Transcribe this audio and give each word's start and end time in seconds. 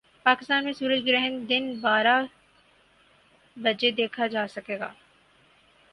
پاکستان 0.25 0.63
میں 0.63 0.73
سورج 0.73 1.05
گرہن 1.07 1.33
دن 1.49 1.71
بارہ 1.81 2.17
بجے 3.57 3.91
دیکھا 3.91 4.27
جا 4.27 4.45
سکے 4.47 4.79
گا 4.79 4.89